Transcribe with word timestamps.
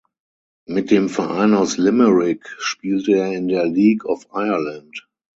Mit 0.65 0.89
dem 0.89 1.09
Verein 1.09 1.53
aus 1.53 1.77
Limerick 1.77 2.55
spielte 2.57 3.11
er 3.11 3.33
in 3.33 3.47
der 3.47 3.67
League 3.67 4.03
of 4.03 4.29
Ireland. 4.33 5.07